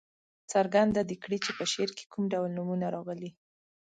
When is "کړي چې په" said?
1.23-1.63